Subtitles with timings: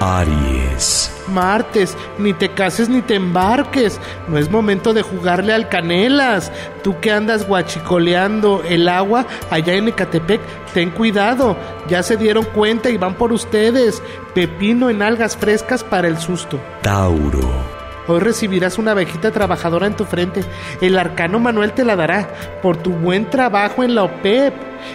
[0.00, 1.12] Aries.
[1.28, 4.00] Martes, ni te cases ni te embarques.
[4.28, 6.52] No es momento de jugarle al canelas.
[6.82, 10.40] Tú que andas guachicoleando el agua allá en Ecatepec,
[10.74, 11.56] ten cuidado.
[11.88, 14.02] Ya se dieron cuenta y van por ustedes.
[14.34, 16.60] Pepino en algas frescas para el susto.
[16.82, 17.76] Tauro.
[18.08, 20.44] Hoy recibirás una abejita trabajadora en tu frente.
[20.80, 22.28] El arcano Manuel te la dará
[22.62, 24.54] por tu buen trabajo en la OPEP.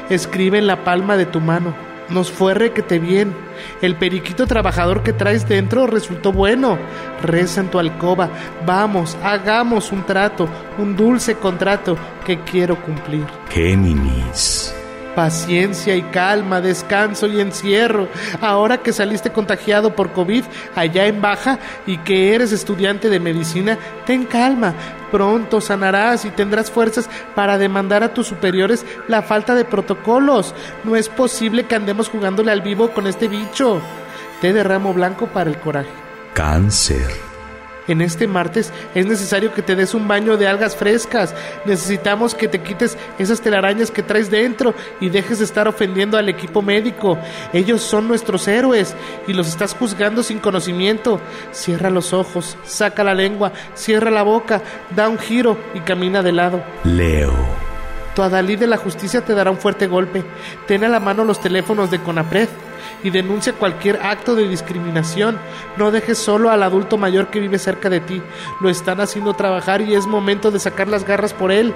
[0.09, 1.90] Escribe en la palma de tu mano.
[2.11, 3.33] Nos fue requete bien.
[3.81, 6.77] El periquito trabajador que traes dentro resultó bueno.
[7.21, 8.29] Reza en tu alcoba.
[8.65, 10.47] Vamos, hagamos un trato,
[10.77, 13.25] un dulce contrato que quiero cumplir.
[13.49, 14.75] Géminis.
[15.15, 18.07] Paciencia y calma, descanso y encierro.
[18.39, 20.43] Ahora que saliste contagiado por COVID
[20.75, 24.73] allá en Baja y que eres estudiante de medicina, ten calma.
[25.11, 30.55] Pronto sanarás y tendrás fuerzas para demandar a tus superiores la falta de protocolos.
[30.83, 33.81] No es posible que andemos jugándole al vivo con este bicho.
[34.39, 35.89] Té de ramo blanco para el coraje.
[36.33, 37.30] Cáncer.
[37.87, 41.33] En este martes es necesario que te des un baño de algas frescas.
[41.65, 46.29] Necesitamos que te quites esas telarañas que traes dentro y dejes de estar ofendiendo al
[46.29, 47.17] equipo médico.
[47.53, 48.95] Ellos son nuestros héroes
[49.27, 51.19] y los estás juzgando sin conocimiento.
[51.51, 54.61] Cierra los ojos, saca la lengua, cierra la boca,
[54.95, 56.63] da un giro y camina de lado.
[56.83, 57.70] Leo.
[58.15, 60.23] Tu adalí de la justicia te dará un fuerte golpe.
[60.67, 62.49] Ten a la mano los teléfonos de Conapred
[63.03, 65.37] y denuncia cualquier acto de discriminación.
[65.77, 68.21] No dejes solo al adulto mayor que vive cerca de ti.
[68.59, 71.73] Lo están haciendo trabajar y es momento de sacar las garras por él.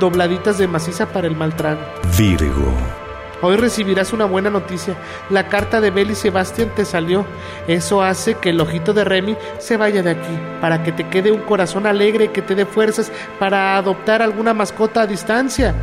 [0.00, 1.80] Dobladitas de maciza para el mal trago.
[2.16, 3.07] Virgo.
[3.40, 4.96] Hoy recibirás una buena noticia.
[5.30, 7.24] La carta de Bel y Sebastián te salió.
[7.68, 11.30] Eso hace que el ojito de Remy se vaya de aquí, para que te quede
[11.30, 15.74] un corazón alegre que te dé fuerzas para adoptar alguna mascota a distancia.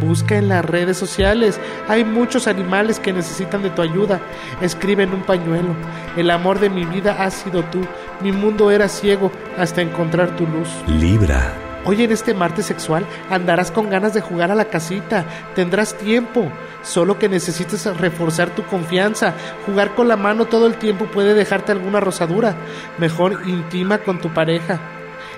[0.00, 1.60] Busca en las redes sociales.
[1.88, 4.20] Hay muchos animales que necesitan de tu ayuda.
[4.60, 5.74] Escribe en un pañuelo.
[6.16, 7.80] El amor de mi vida ha sido tú.
[8.20, 10.68] Mi mundo era ciego hasta encontrar tu luz.
[10.86, 11.52] Libra.
[11.84, 15.24] Hoy en este martes sexual andarás con ganas de jugar a la casita,
[15.56, 16.50] tendrás tiempo,
[16.82, 19.34] solo que necesites reforzar tu confianza.
[19.66, 22.54] Jugar con la mano todo el tiempo puede dejarte alguna rosadura.
[22.98, 24.78] Mejor intima con tu pareja.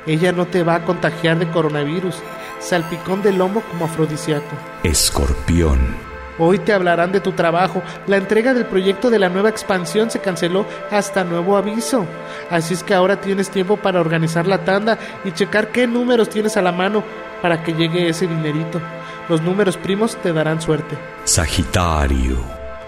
[0.06, 2.16] Ella no te va a contagiar de coronavirus.
[2.60, 4.54] Salpicón de lomo como afrodisíaco.
[4.82, 6.13] Escorpión.
[6.38, 7.82] Hoy te hablarán de tu trabajo.
[8.06, 12.06] La entrega del proyecto de la nueva expansión se canceló hasta nuevo aviso.
[12.50, 16.56] Así es que ahora tienes tiempo para organizar la tanda y checar qué números tienes
[16.56, 17.04] a la mano
[17.40, 18.80] para que llegue ese dinerito.
[19.28, 20.96] Los números primos te darán suerte.
[21.24, 22.36] Sagitario.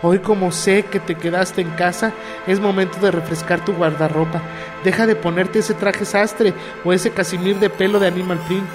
[0.03, 2.13] Hoy como sé que te quedaste en casa,
[2.47, 4.43] es momento de refrescar tu guardarropa.
[4.85, 6.53] Deja de ponerte ese traje sastre
[6.85, 8.69] o ese casimir de pelo de animal print.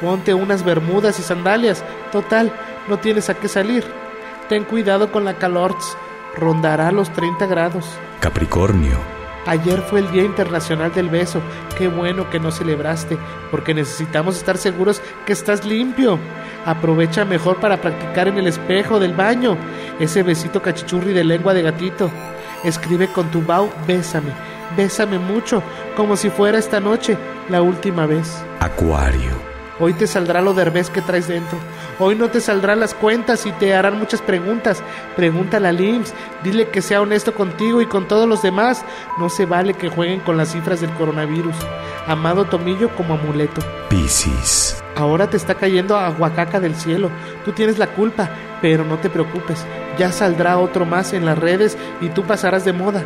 [0.00, 1.82] Ponte unas bermudas y sandalias.
[2.12, 2.52] Total,
[2.88, 3.84] no tienes a qué salir.
[4.48, 5.76] Ten cuidado con la calor.
[6.36, 7.86] Rondará los 30 grados.
[8.20, 8.98] Capricornio.
[9.46, 11.40] Ayer fue el Día Internacional del Beso.
[11.78, 13.16] Qué bueno que no celebraste,
[13.50, 16.18] porque necesitamos estar seguros que estás limpio.
[16.66, 19.56] Aprovecha mejor para practicar en el espejo del baño
[19.98, 22.10] ese besito cachichurri de lengua de gatito.
[22.64, 24.30] Escribe con tu bau, bésame,
[24.76, 25.62] bésame mucho,
[25.96, 27.16] como si fuera esta noche
[27.48, 28.44] la última vez.
[28.60, 29.49] Acuario.
[29.82, 31.58] Hoy te saldrá lo derbez que traes dentro.
[31.98, 34.82] Hoy no te saldrán las cuentas y te harán muchas preguntas.
[35.16, 36.12] Pregúntale a LIMS,
[36.44, 38.84] dile que sea honesto contigo y con todos los demás.
[39.18, 41.56] No se vale que jueguen con las cifras del coronavirus.
[42.06, 43.62] Amado Tomillo como amuleto.
[43.88, 44.82] Piscis.
[44.96, 47.10] Ahora te está cayendo aguacaca del cielo.
[47.46, 48.28] Tú tienes la culpa,
[48.60, 49.64] pero no te preocupes.
[49.98, 53.02] Ya saldrá otro más en las redes y tú pasarás de moda.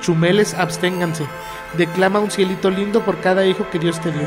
[0.00, 1.24] Chumeles, absténganse.
[1.76, 4.26] Declama un cielito lindo por cada hijo que Dios te dio